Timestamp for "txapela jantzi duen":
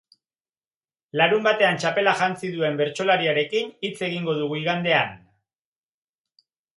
1.83-2.79